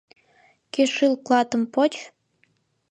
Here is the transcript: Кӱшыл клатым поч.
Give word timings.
Кӱшыл 0.73 1.13
клатым 1.25 1.63
поч. 1.73 1.93